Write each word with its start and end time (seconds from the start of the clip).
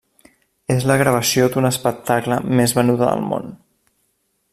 És 0.75 0.85
la 0.91 0.95
gravació 1.01 1.45
d'un 1.55 1.69
espectacle 1.69 2.39
més 2.61 2.73
venuda 2.79 3.11
al 3.11 3.23
món. 3.33 3.53